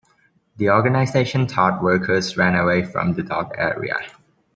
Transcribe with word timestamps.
The 0.57 0.67
"Organisation 0.67 1.45
Todt" 1.45 1.83
workers 1.83 2.35
ran 2.35 2.55
away 2.55 2.81
from 2.83 3.13
the 3.13 3.21
dock 3.21 3.53
area. 3.59 3.97